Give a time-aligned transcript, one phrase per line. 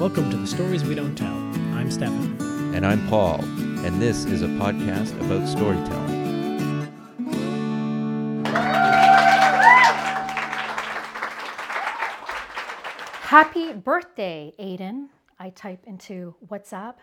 [0.00, 1.36] Welcome to the Stories We Don't Tell.
[1.74, 2.40] I'm Stefan.
[2.74, 3.44] And I'm Paul,
[3.84, 6.88] and this is a podcast about storytelling.
[13.26, 15.08] Happy birthday, Aiden.
[15.38, 16.94] I type into WhatsApp.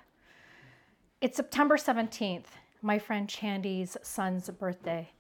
[1.21, 2.48] It's September 17th,
[2.82, 5.11] my friend Chandy's son's birthday.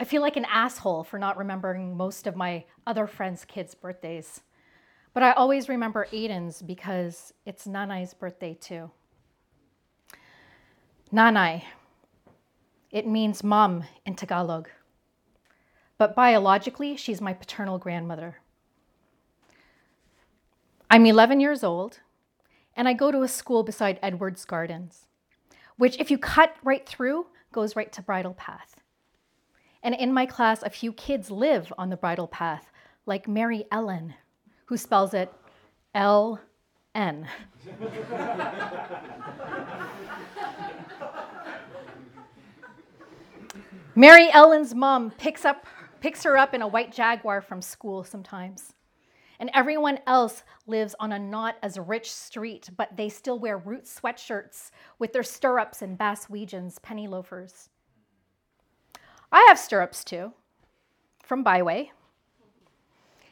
[0.00, 4.40] I feel like an asshole for not remembering most of my other friends' kids' birthdays.
[5.14, 8.90] But I always remember Aiden's because it's Nanai's birthday too.
[11.12, 11.64] Nanai.
[12.90, 14.68] It means mom in Tagalog.
[15.98, 18.38] But biologically, she's my paternal grandmother.
[20.90, 22.00] I'm 11 years old,
[22.76, 25.06] and I go to a school beside Edwards Gardens,
[25.76, 28.76] which, if you cut right through, goes right to Bridle Path.
[29.82, 32.70] And in my class, a few kids live on the Bridle Path,
[33.06, 34.14] like Mary Ellen,
[34.72, 35.30] who spells it
[35.94, 36.40] L
[36.94, 37.28] N.
[43.94, 45.66] Mary Ellen's mom picks up
[46.00, 48.72] picks her up in a white Jaguar from school sometimes.
[49.38, 54.00] And everyone else lives on a not as rich street, but they still wear Roots
[54.00, 57.68] sweatshirts with their stirrups and Bass Weejuns penny loafers.
[59.30, 60.32] I have stirrups too,
[61.22, 61.92] from Bi-Way.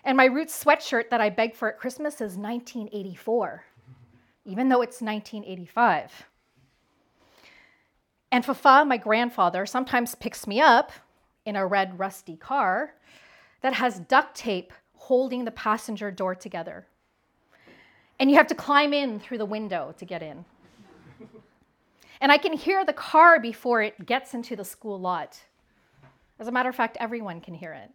[0.05, 3.65] And my Roots sweatshirt that I begged for at Christmas is 1984,
[4.45, 6.27] even though it's 1985.
[8.33, 10.93] And Fafa, my grandfather, sometimes picks me up
[11.45, 12.95] in a red rusty car
[13.61, 16.87] that has duct tape holding the passenger door together.
[18.19, 20.45] And you have to climb in through the window to get in.
[22.21, 25.41] and I can hear the car before it gets into the school lot.
[26.39, 27.91] As a matter of fact, everyone can hear it.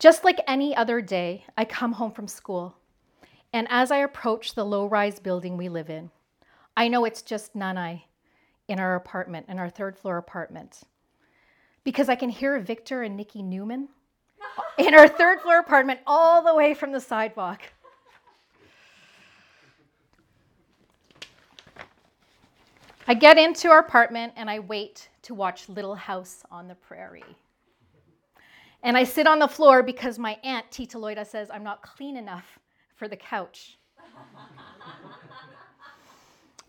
[0.00, 2.74] Just like any other day, I come home from school,
[3.52, 6.10] and as I approach the low rise building we live in,
[6.74, 8.04] I know it's just Nanai
[8.66, 10.80] in our apartment, in our third floor apartment,
[11.84, 13.90] because I can hear Victor and Nikki Newman
[14.78, 17.60] in our third floor apartment all the way from the sidewalk.
[23.06, 27.36] I get into our apartment and I wait to watch Little House on the Prairie.
[28.82, 32.16] And I sit on the floor because my aunt, Tita Loida, says I'm not clean
[32.16, 32.58] enough
[32.96, 33.78] for the couch.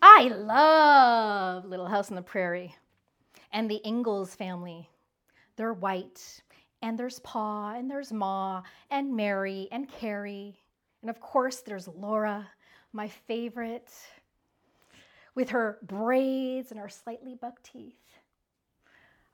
[0.02, 2.74] I love Little House on the Prairie
[3.52, 4.90] and the Ingalls family.
[5.56, 6.42] They're white,
[6.82, 10.58] and there's Pa, and there's Ma, and Mary, and Carrie.
[11.02, 12.48] And of course, there's Laura,
[12.92, 13.92] my favorite,
[15.34, 18.01] with her braids and her slightly buck teeth.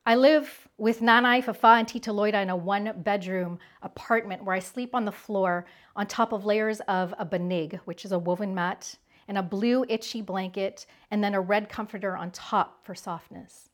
[0.09, 4.59] I live with Nanai, Fafa, and Tita Loida in a one bedroom apartment where I
[4.59, 8.55] sleep on the floor on top of layers of a banig, which is a woven
[8.55, 8.97] mat,
[9.29, 13.69] and a blue itchy blanket, and then a red comforter on top for softness.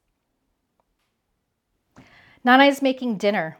[2.45, 3.56] Nanai is making dinner.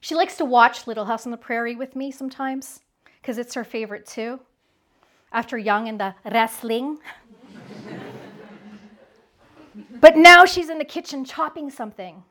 [0.00, 2.80] She likes to watch Little House on the Prairie with me sometimes
[3.22, 4.40] because it's her favorite too.
[5.30, 6.98] After Young and the Restless.
[10.00, 12.24] But now she's in the kitchen chopping something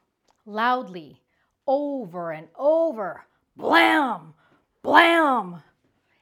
[0.46, 1.22] loudly,
[1.66, 3.26] over and over.
[3.56, 4.34] Blam,
[4.82, 5.64] blam.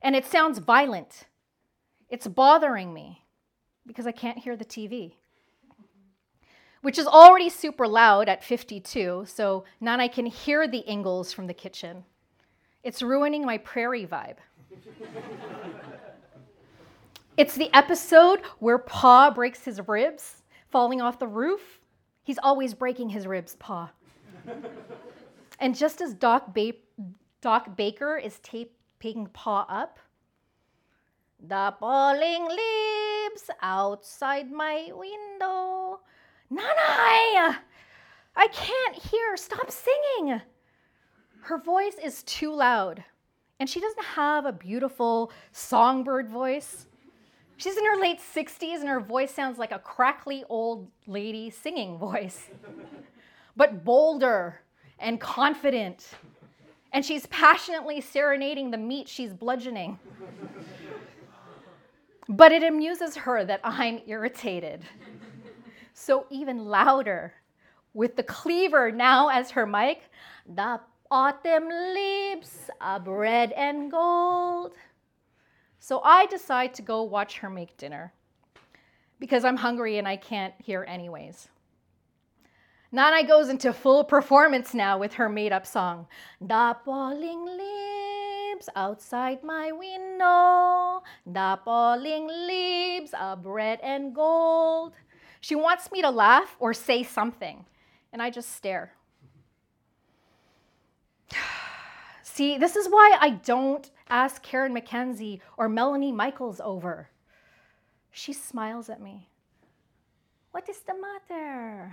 [0.01, 1.27] And it sounds violent.
[2.09, 3.25] It's bothering me
[3.85, 5.15] because I can't hear the TV,
[6.81, 9.25] which is already super loud at 52.
[9.27, 12.03] So now I can hear the ingles from the kitchen.
[12.83, 14.37] It's ruining my prairie vibe.
[17.37, 21.79] it's the episode where Pa breaks his ribs falling off the roof.
[22.23, 23.91] He's always breaking his ribs, Pa.
[25.59, 26.73] and just as Doc, ba-
[27.41, 29.99] Doc Baker is taping Pa up,
[31.39, 35.99] the falling leaves outside my window.
[36.51, 37.55] Nanai!
[38.35, 39.37] I can't hear.
[39.37, 40.41] Stop singing.
[41.41, 43.03] Her voice is too loud,
[43.59, 46.87] and she doesn't have a beautiful songbird voice.
[47.57, 51.97] She's in her late 60s and her voice sounds like a crackly old lady singing
[51.97, 52.49] voice,
[53.55, 54.61] but bolder
[54.99, 56.09] and confident.
[56.91, 59.99] And she's passionately serenading the meat she's bludgeoning.
[62.29, 64.81] but it amuses her that I'm irritated.
[65.93, 67.33] So, even louder,
[67.93, 70.09] with the cleaver now as her mic,
[70.45, 74.73] the autumn leaves of red and gold.
[75.85, 78.11] So I decide to go watch her make dinner
[79.19, 81.47] because I'm hungry and I can't hear anyways.
[82.91, 86.07] Nanai goes into full performance now with her made up song.
[86.49, 91.03] Falling leaves outside my window,
[91.63, 94.93] falling leaves of red and gold.
[95.39, 97.63] She wants me to laugh or say something,
[98.11, 98.93] and I just stare.
[102.23, 107.09] See, this is why I don't ask Karen McKenzie or Melanie Michaels over.
[108.11, 109.29] She smiles at me.
[110.51, 111.91] What is the matter?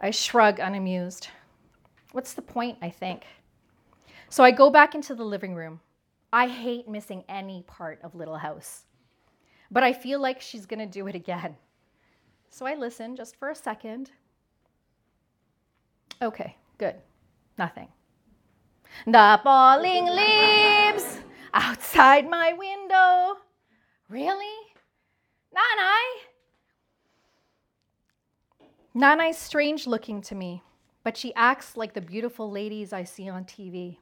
[0.00, 1.28] I shrug, unamused.
[2.12, 3.24] What's the point, I think?
[4.28, 5.80] So I go back into the living room.
[6.32, 8.84] I hate missing any part of Little House,
[9.70, 11.56] but I feel like she's gonna do it again.
[12.50, 14.10] So I listen just for a second.
[16.22, 16.96] Okay, good.
[17.58, 17.88] Nothing.
[19.04, 21.20] The falling leaves
[21.52, 23.38] outside my window.
[24.08, 24.56] Really?
[25.54, 26.26] Nanai?
[28.94, 30.62] Nanai's strange looking to me,
[31.04, 33.98] but she acts like the beautiful ladies I see on TV.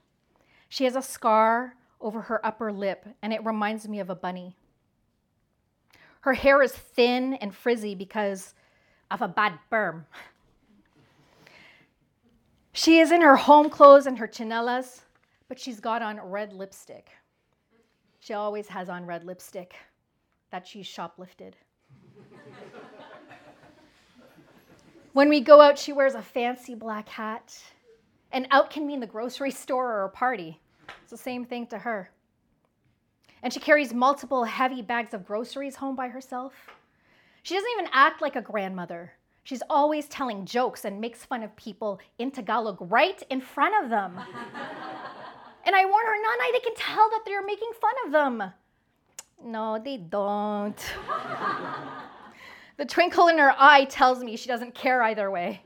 [0.68, 4.56] She has a scar over her upper lip, and it reminds me of a bunny.
[6.20, 8.54] Her hair is thin and frizzy because
[9.10, 10.06] of a bad perm.
[12.76, 15.02] She is in her home clothes and her chinelas,
[15.46, 17.08] but she's got on red lipstick.
[18.18, 19.76] She always has on red lipstick
[20.50, 21.52] that she's shoplifted.
[25.12, 27.56] when we go out, she wears a fancy black hat.
[28.32, 30.60] And out can mean the grocery store or a party.
[31.02, 32.10] It's the same thing to her.
[33.44, 36.54] And she carries multiple heavy bags of groceries home by herself.
[37.44, 39.12] She doesn't even act like a grandmother.
[39.44, 43.90] She's always telling jokes and makes fun of people in Tagalog right in front of
[43.90, 44.18] them.
[45.66, 48.42] and I warn her, Nanay, they can tell that they're making fun of them.
[49.44, 50.82] No, they don't.
[52.78, 55.60] the twinkle in her eye tells me she doesn't care either way.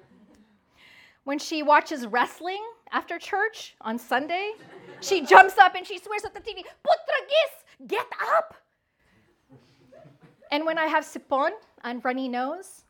[1.23, 4.55] When she watches wrestling after church on Sunday,
[5.01, 8.55] she jumps up and she swears at the TV, Putragis, get up!
[10.51, 11.51] And when I have sipon
[11.85, 12.85] and runny nose,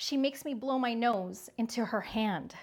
[0.00, 2.54] she makes me blow my nose into her hand.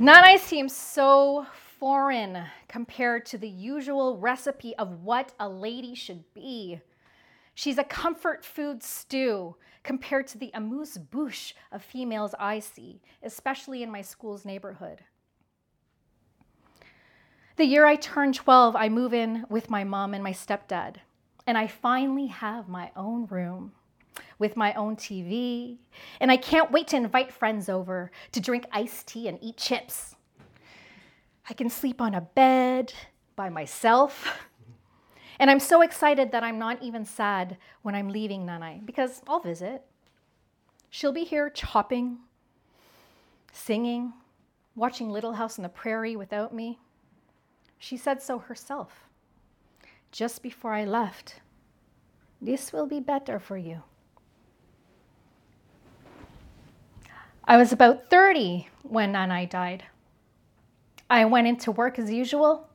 [0.00, 1.44] Nanai seems so
[1.80, 6.80] foreign compared to the usual recipe of what a lady should be.
[7.56, 13.82] She's a comfort food stew compared to the amuse bouche of females I see, especially
[13.82, 15.02] in my school's neighborhood.
[17.56, 20.98] The year I turn 12, I move in with my mom and my stepdad
[21.46, 23.72] and I finally have my own room
[24.38, 25.76] with my own TV,
[26.20, 30.16] and I can't wait to invite friends over to drink iced tea and eat chips.
[31.48, 32.92] I can sleep on a bed
[33.34, 34.42] by myself.
[35.38, 39.40] And I'm so excited that I'm not even sad when I'm leaving Nanay because I'll
[39.40, 39.82] visit.
[40.88, 42.20] She'll be here chopping,
[43.52, 44.14] singing,
[44.74, 46.78] watching Little House on the Prairie without me.
[47.78, 49.05] She said so herself
[50.16, 51.40] just before I left.
[52.40, 53.82] This will be better for you.
[57.44, 59.84] I was about 30 when Nanay died.
[61.10, 62.66] I went into work as usual,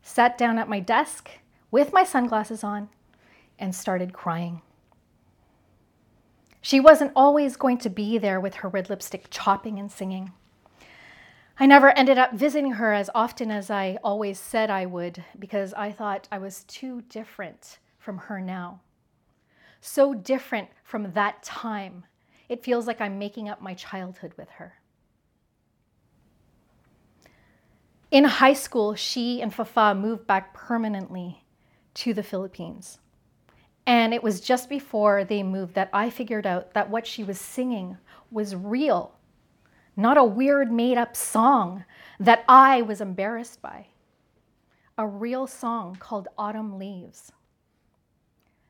[0.00, 1.28] sat down at my desk
[1.70, 2.88] with my sunglasses on,
[3.58, 4.62] and started crying.
[6.62, 10.32] She wasn't always going to be there with her red lipstick chopping and singing.
[11.58, 15.72] I never ended up visiting her as often as I always said I would because
[15.72, 18.80] I thought I was too different from her now.
[19.80, 22.04] So different from that time.
[22.50, 24.74] It feels like I'm making up my childhood with her.
[28.10, 31.42] In high school, she and Fafa moved back permanently
[31.94, 32.98] to the Philippines.
[33.86, 37.40] And it was just before they moved that I figured out that what she was
[37.40, 37.96] singing
[38.30, 39.16] was real
[39.96, 41.84] not a weird made up song
[42.20, 43.86] that I was embarrassed by.
[44.98, 47.32] A real song called Autumn Leaves.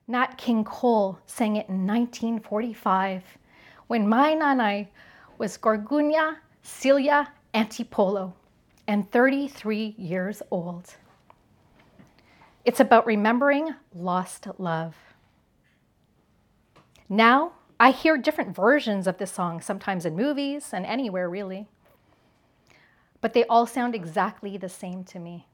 [0.09, 3.23] Nat King Cole sang it in 1945
[3.89, 4.89] when my nanay
[5.37, 8.33] was Gorgunya Celia Antipolo
[8.87, 10.95] and 33 years old.
[12.65, 14.97] It's about remembering lost love.
[17.09, 21.67] Now, I hear different versions of this song, sometimes in movies and anywhere really.
[23.21, 25.47] But they all sound exactly the same to me.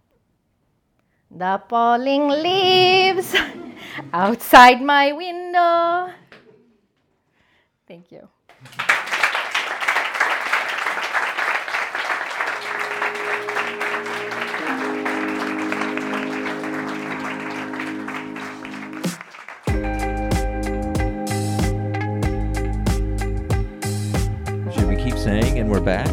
[1.31, 3.35] The falling leaves
[4.13, 6.13] outside my window.
[7.89, 8.29] Thank you.
[25.53, 26.07] Saying, and we're back,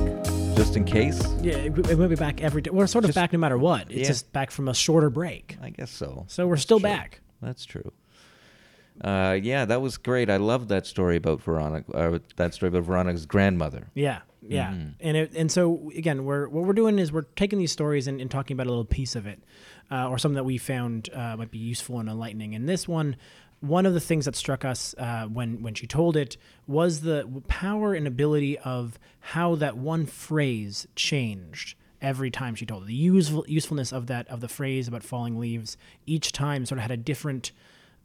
[0.56, 1.22] just in case?
[1.42, 2.72] Yeah, it, it will be back every day.
[2.72, 3.90] We're sort of Just- back no matter what.
[3.90, 4.08] It's yeah.
[4.08, 5.58] just back from a shorter break.
[5.62, 6.26] I guess so.
[6.28, 6.90] So we're still true.
[6.90, 7.22] back.
[7.42, 7.92] That's true.
[9.02, 10.30] Uh, yeah, that was great.
[10.30, 11.92] I love that story about Veronica.
[11.94, 13.88] Uh, that story about Veronica's grandmother.
[13.96, 14.90] Yeah, yeah, Mm-hmm.
[15.00, 18.20] and it, and so again, we're what we're doing is we're taking these stories and,
[18.20, 19.42] and talking about a little piece of it,
[19.90, 22.56] uh, or something that we found uh, might be useful and enlightening.
[22.56, 23.16] And this one,
[23.62, 26.38] one of the things that struck us uh, when when she told it
[26.68, 32.84] was the power and ability of how that one phrase changed every time she told
[32.84, 32.88] it.
[32.88, 36.84] The useful usefulness of that of the phrase about falling leaves each time sort of
[36.84, 37.52] had a different,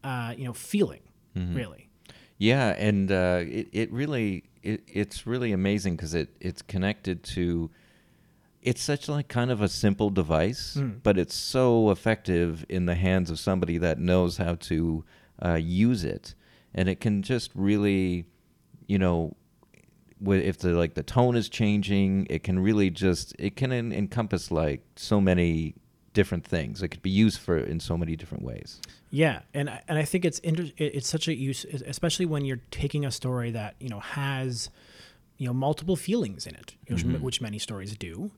[0.02, 1.02] uh, you know, feeling.
[1.36, 1.54] Mm-hmm.
[1.54, 1.88] Really.
[2.38, 7.70] Yeah, and uh, it it really it, it's really amazing because it it's connected to.
[8.60, 13.28] It's such like kind of a simple device, but it's so effective in the hands
[13.28, 15.04] of somebody that knows how to
[15.42, 16.34] uh, use it,
[16.74, 18.26] and it can just really,
[18.86, 19.36] you know,
[20.26, 24.50] if the like the tone is changing, it can really just it can en- encompass
[24.50, 25.74] like so many
[26.12, 26.82] different things.
[26.82, 28.80] It could be used for in so many different ways.
[29.10, 32.62] Yeah, and I- and I think it's inter- it's such a use, especially when you're
[32.70, 34.70] taking a story that you know has
[35.36, 38.30] you know multiple feelings in it, which, which many stories do,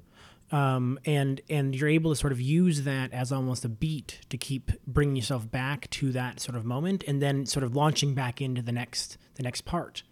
[0.52, 4.38] um, and and you're able to sort of use that as almost a beat to
[4.38, 8.40] keep bringing yourself back to that sort of moment, and then sort of launching back
[8.40, 10.02] into the next the next part.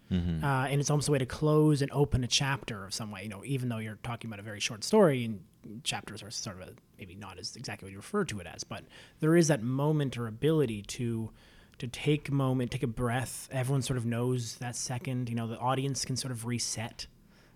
[0.43, 3.23] Uh, and it's almost a way to close and open a chapter of some way.
[3.23, 5.39] You know, even though you're talking about a very short story and
[5.83, 8.63] chapters are sort of a, maybe not as exactly what you refer to it as,
[8.63, 8.83] but
[9.19, 11.31] there is that moment or ability to
[11.77, 13.49] to take a moment, take a breath.
[13.51, 15.29] Everyone sort of knows that second.
[15.29, 17.07] You know, the audience can sort of reset,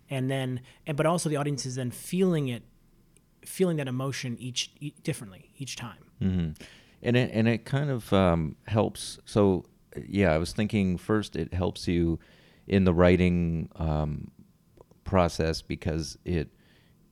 [0.09, 2.63] and then, and but also the audience is then feeling it,
[3.45, 4.71] feeling that emotion each
[5.03, 6.03] differently each time.
[6.19, 6.49] hmm
[7.01, 9.19] And it and it kind of um, helps.
[9.25, 9.65] So
[10.07, 12.19] yeah, I was thinking first it helps you
[12.67, 14.31] in the writing um,
[15.03, 16.49] process because it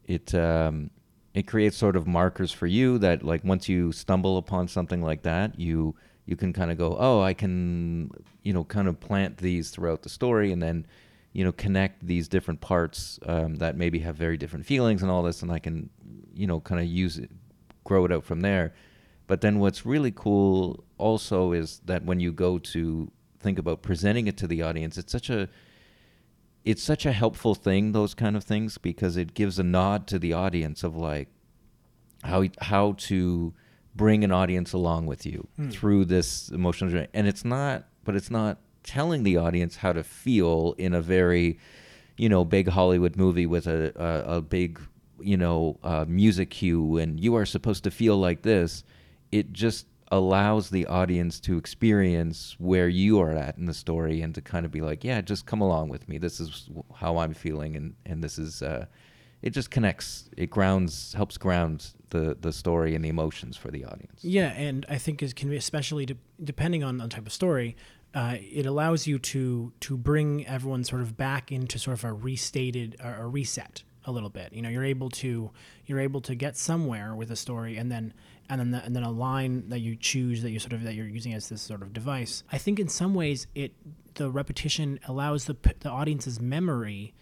[0.05, 0.91] it um,
[1.33, 5.23] it creates sort of markers for you that like once you stumble upon something like
[5.23, 8.11] that, you you can kind of go, oh, I can
[8.43, 10.85] you know kind of plant these throughout the story, and then
[11.34, 15.24] you know connect these different parts um, that maybe have very different feelings and all
[15.24, 15.89] this, and I can
[16.34, 17.31] you know kind of use it,
[17.84, 18.74] grow it out from there.
[19.27, 24.27] But then what's really cool also is that when you go to think about presenting
[24.27, 25.50] it to the audience, it's such a
[26.67, 30.19] it's such a helpful thing those kind of things because it gives a nod to
[30.19, 31.29] the audience of like
[32.24, 33.53] how how to
[33.96, 38.29] bring an audience along with you through this emotional journey and it's not but it's
[38.29, 38.57] not
[38.88, 41.60] telling the audience how to feel in a very
[42.15, 44.79] you know big hollywood movie with a a, a big
[45.20, 48.84] you know uh, music cue and you are supposed to feel like this
[49.32, 54.34] it just allows the audience to experience where you are at in the story and
[54.34, 56.17] to kind of be like yeah just come along with me.
[56.17, 58.86] This is how i'm feeling and and this is uh
[59.41, 63.84] it just connects it grounds helps ground the the story and the emotions for the
[63.86, 64.24] audience.
[64.24, 67.75] Yeah, and I think is can be especially de- depending on the type of story,
[68.17, 72.12] uh, it allows you to to bring everyone sort of back into sort of a
[72.12, 74.51] restated or a reset a little bit.
[74.53, 75.51] You know, you're able to
[75.86, 78.15] you're able to get somewhere with a story, and then
[78.50, 80.95] and then the, and then a line that you choose that you sort of that
[80.95, 82.43] you're using as this sort of device.
[82.51, 83.74] I think in some ways it
[84.15, 87.13] the repetition allows the the audience's memory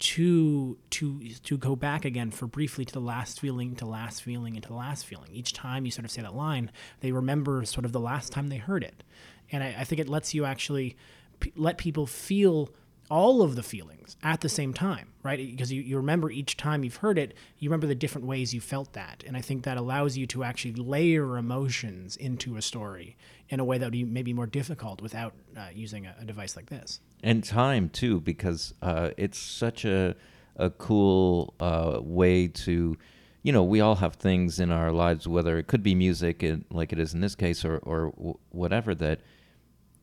[0.00, 4.54] to to to go back again for briefly to the last feeling to last feeling
[4.54, 7.64] and to the last feeling each time you sort of say that line they remember
[7.64, 9.04] sort of the last time they heard it
[9.52, 10.96] and i, I think it lets you actually
[11.40, 12.70] p- let people feel
[13.10, 15.38] all of the feelings at the same time right?
[15.38, 18.60] Because you, you remember each time you've heard it you remember the different ways you
[18.60, 19.22] felt that.
[19.26, 23.16] And i think that allows you to actually layer emotions into a story
[23.48, 26.56] in a way that would be maybe more difficult without uh, using a, a device
[26.56, 27.00] like this.
[27.22, 30.14] And time too because uh, it's such a
[30.56, 32.96] a cool uh, way to
[33.42, 36.92] you know we all have things in our lives whether it could be music like
[36.92, 38.08] it is in this case or or
[38.50, 39.20] whatever that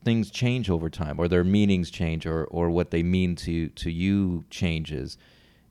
[0.03, 3.91] things change over time or their meanings change or or what they mean to to
[3.91, 5.17] you changes.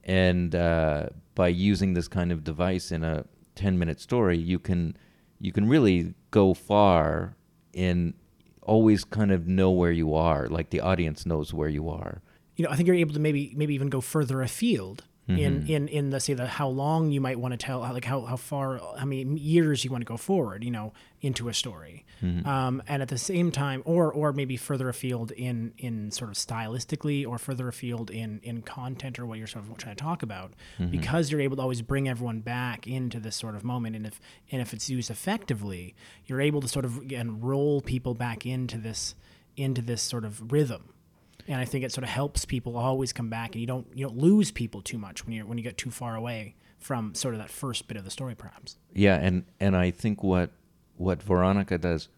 [0.04, 4.96] And uh, by using this kind of device in a 10 minute story you can
[5.40, 7.36] you can really go far
[7.72, 8.14] in
[8.62, 12.20] always kind of know where you are like the audience knows where you are.
[12.56, 15.38] You know, I think you're able to maybe maybe even go further afield Mm-hmm.
[15.38, 18.22] in in in the say the how long you might want to tell, like how
[18.22, 22.06] how far, how many years you want to go forward, you know, into a story,
[22.22, 22.48] mm-hmm.
[22.48, 26.36] um, and at the same time, or or maybe further afield in in sort of
[26.36, 30.22] stylistically, or further afield in in content or what you're sort of trying to talk
[30.22, 30.90] about, mm-hmm.
[30.90, 34.18] because you're able to always bring everyone back into this sort of moment, and if
[34.50, 35.94] and if it's used effectively,
[36.24, 39.14] you're able to sort of again roll people back into this
[39.58, 40.88] into this sort of rhythm.
[41.48, 44.06] And I think it sort of helps people always come back, and you don't you
[44.06, 47.34] don't lose people too much when you when you get too far away from sort
[47.34, 48.76] of that first bit of the story, perhaps.
[48.92, 50.50] Yeah, and and I think what
[50.96, 52.08] what Veronica does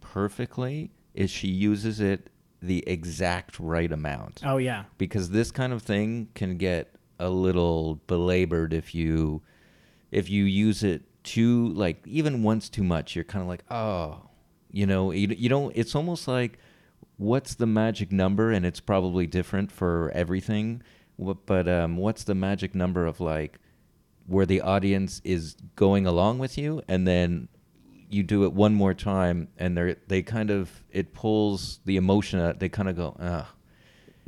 [0.00, 2.30] perfectly is she uses it
[2.62, 4.40] the exact right amount.
[4.44, 9.42] Oh yeah, because this kind of thing can get a little belabored if you
[10.10, 14.22] if you use it too like even once too much you're kind of like oh
[14.70, 16.58] you know you, you don't it's almost like
[17.18, 18.50] what's the magic number?
[18.50, 20.82] And it's probably different for everything.
[21.18, 23.58] But um, what's the magic number of like
[24.26, 27.48] where the audience is going along with you and then
[28.10, 32.40] you do it one more time and they they kind of it pulls the emotion
[32.40, 32.60] out.
[32.60, 33.52] They kind of go ah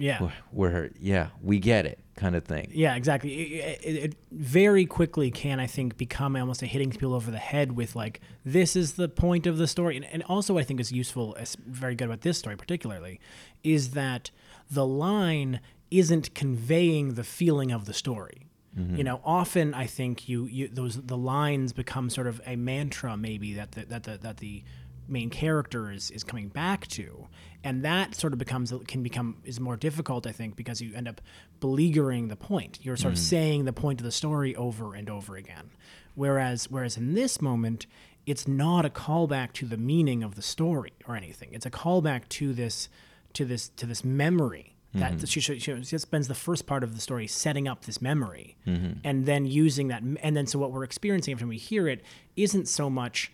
[0.01, 0.23] yeah.
[0.23, 3.33] we're, we're yeah we get it kind of thing Yeah, exactly.
[3.33, 7.39] It, it, it very quickly can, I think, become almost a hitting people over the
[7.39, 9.97] head with like, this is the point of the story.
[9.97, 13.21] And, and also, I think is useful, is very good about this story particularly,
[13.65, 14.31] is that
[14.71, 18.47] the line isn't conveying the feeling of the story.
[18.79, 18.97] Mm-hmm.
[18.97, 23.17] You know, often I think you, you those the lines become sort of a mantra,
[23.17, 24.63] maybe that the, that the that the
[25.11, 27.29] main character is, is coming back to.
[27.63, 31.09] And that sort of becomes can become is more difficult i think because you end
[31.09, 31.21] up
[31.61, 32.79] beleaguering the point.
[32.83, 33.25] You're sort of mm-hmm.
[33.27, 35.71] saying the point of the story over and over again.
[36.15, 37.87] Whereas whereas in this moment
[38.27, 41.51] it's not a callback to the meaning of the story or anything.
[41.53, 42.89] It's a callback to this
[43.35, 45.25] to this to this memory that mm-hmm.
[45.25, 48.99] she, she, she spends the first part of the story setting up this memory mm-hmm.
[49.05, 52.03] and then using that and then so what we're experiencing time we hear it
[52.37, 53.31] isn't so much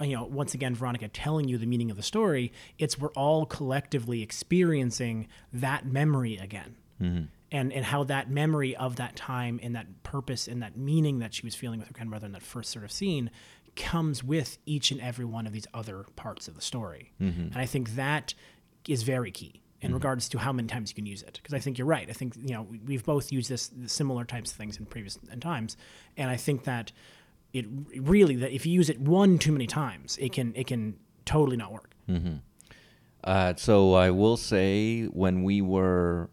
[0.00, 2.52] you know, once again, Veronica telling you the meaning of the story.
[2.78, 7.24] It's we're all collectively experiencing that memory again, mm-hmm.
[7.52, 11.34] and and how that memory of that time and that purpose and that meaning that
[11.34, 13.30] she was feeling with her grandmother in that first sort of scene
[13.76, 17.12] comes with each and every one of these other parts of the story.
[17.20, 17.42] Mm-hmm.
[17.42, 18.34] And I think that
[18.88, 19.94] is very key in mm-hmm.
[19.94, 21.38] regards to how many times you can use it.
[21.42, 22.08] Because I think you're right.
[22.08, 25.18] I think you know we- we've both used this similar types of things in previous
[25.40, 25.76] times,
[26.16, 26.92] and I think that
[27.52, 30.96] it really that if you use it one too many times, it can it can
[31.24, 31.94] totally not work.
[33.24, 36.30] Uh, so I will say when we were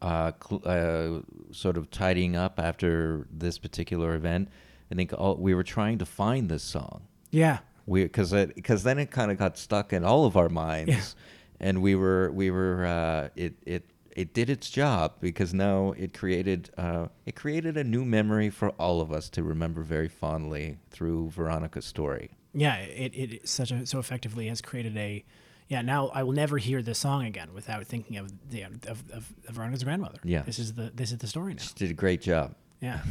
[0.00, 1.20] uh, cl- uh,
[1.52, 4.48] sort of tidying up after this particular event,
[4.90, 7.02] I think all, we were trying to find this song.
[7.30, 10.90] Yeah, We because because then it kind of got stuck in all of our minds,
[10.90, 11.66] Yeah.
[11.68, 16.12] and we were we were uh, it it it did its job because now it
[16.14, 20.78] created uh, it created a new memory for all of us to remember very fondly
[20.90, 22.30] through Veronica's story.
[22.52, 22.76] yeah.
[22.76, 25.24] It it such a so effectively has created a
[25.68, 25.82] yeah.
[25.82, 29.32] Now I will never hear this song again without thinking of the of, of, of
[29.48, 30.18] Veronica's grandmother.
[30.24, 30.42] Yeah.
[30.42, 31.62] this is the this is the story now.
[31.62, 32.54] She did a great job.
[32.80, 33.00] Yeah.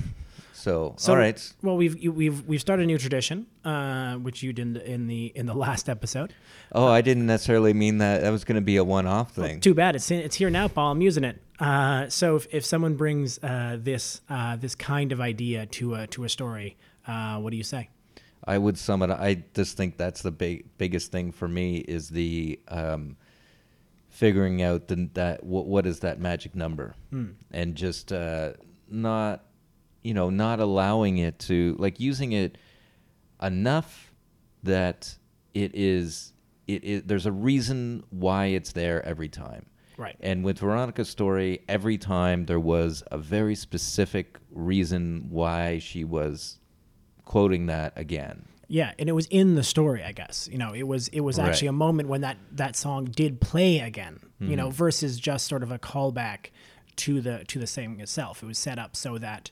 [0.60, 1.54] So, So, all right.
[1.62, 5.46] Well, we've we've we've started a new tradition, uh, which you did in the in
[5.46, 6.34] the last episode.
[6.74, 8.22] Oh, I didn't necessarily mean that.
[8.22, 9.62] That was going to be a one-off thing.
[9.62, 10.92] Too bad it's in, it's here now, Paul.
[10.92, 11.42] I'm using it.
[11.60, 16.08] Uh, so if, if someone brings uh, this uh, this kind of idea to a
[16.08, 16.76] to a story,
[17.08, 17.90] uh, what do you say?
[18.44, 19.12] I would sum it.
[19.12, 23.16] I just think that's the big biggest thing for me is the um,
[24.10, 26.96] figuring out the, that what what is that magic number,
[27.52, 28.54] and just uh,
[28.90, 29.46] not
[30.04, 32.58] you know not allowing it to like using it
[33.42, 34.14] enough
[34.64, 35.18] that
[35.54, 36.34] it is
[36.68, 39.66] it, it there's a reason why it's there every time.
[39.98, 40.16] Right.
[40.22, 46.60] And with Veronica's story, every time there was a very specific reason why she was
[47.26, 48.46] quoting that again.
[48.70, 50.48] Yeah, and it was in the story, I guess.
[50.50, 51.76] You know, it was it was actually Right.
[51.76, 54.20] a moment when that that song did play again.
[54.40, 54.78] You know, mm-hmm.
[54.78, 56.52] versus just sort of a callback
[56.98, 58.42] to the to the saying itself.
[58.42, 59.52] It was set up so that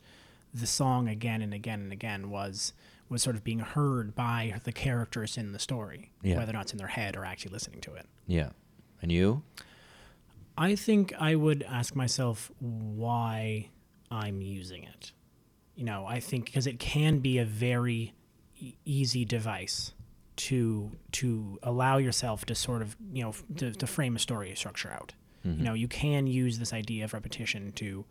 [0.53, 2.73] the song again and again and again was
[3.09, 6.37] was sort of being heard by the characters in the story, Yeah.
[6.37, 8.05] whether or not it's in their head or actually listening to it.
[8.25, 8.49] Yeah.
[9.01, 9.43] And you?
[10.57, 13.69] I think I would ask myself why
[14.11, 15.11] I'm using it.
[15.75, 18.13] You know, I think because it can be a very
[18.59, 19.93] e- easy device
[20.37, 24.91] to to allow yourself to sort of you know to, to frame a story structure
[24.91, 25.13] out.
[25.43, 25.63] You mm-hmm.
[25.63, 28.05] know, you can use this idea of repetition to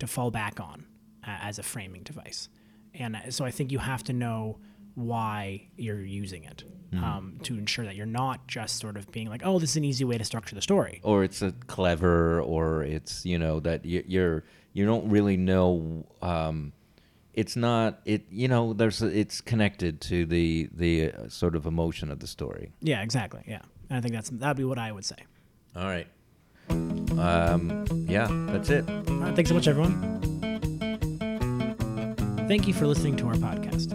[0.00, 0.86] to fall back on
[1.26, 2.48] uh, as a framing device,
[2.94, 4.58] and uh, so I think you have to know
[4.94, 6.64] why you're using it
[7.00, 9.84] um, to ensure that you're not just sort of being like, oh, this is an
[9.84, 11.00] easy way to structure the story.
[11.02, 16.04] Or it's a clever, or it's you know that you, you're you don't really know.
[16.20, 16.72] Um,
[17.34, 18.26] it's not it.
[18.30, 22.26] You know, there's a, it's connected to the the uh, sort of emotion of the
[22.26, 22.72] story.
[22.80, 23.42] Yeah, exactly.
[23.46, 25.16] Yeah, and I think that's that'd be what I would say.
[25.74, 26.06] All right.
[26.68, 28.84] Um, yeah, that's it.
[28.88, 30.21] Right, thanks so much, everyone.
[32.52, 33.94] Thank you for listening to our podcast.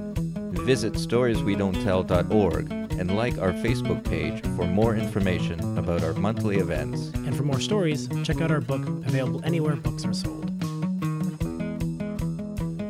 [0.65, 7.09] Visit storieswedon'ttell.org and like our Facebook page for more information about our monthly events.
[7.13, 10.59] And for more stories, check out our book, available anywhere books are sold.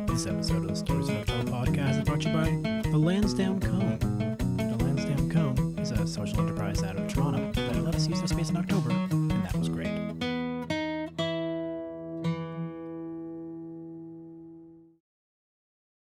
[0.08, 3.60] This episode of the Stories of Tell podcast is brought to you by the Lansdowne
[3.60, 3.98] Cone.
[4.56, 8.28] The Lansdowne Cone is a social enterprise out of Toronto that let us use their
[8.28, 8.88] space in October